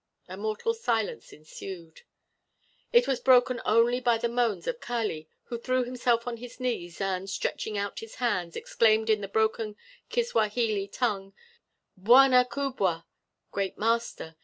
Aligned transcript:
And 0.27 0.41
mortal 0.41 0.73
silence 0.73 1.31
ensued. 1.31 2.01
It 2.91 3.07
was 3.07 3.19
broken 3.19 3.61
only 3.65 3.99
by 3.99 4.17
the 4.17 4.27
moans 4.29 4.65
of 4.65 4.79
Kali, 4.79 5.29
who 5.43 5.59
threw 5.59 5.83
himself 5.83 6.25
on 6.25 6.37
his 6.37 6.59
knees 6.59 6.99
and, 6.99 7.29
stretching 7.29 7.77
out 7.77 7.99
his 7.99 8.15
hands, 8.15 8.55
exclaimed 8.55 9.11
in 9.11 9.21
the 9.21 9.27
broken 9.27 9.75
Kiswahili 10.09 10.87
tongue: 10.87 11.35
"Bwana 12.01 12.45
kubwa! 12.49 13.05
(Great 13.51 13.77
master!) 13.77 14.35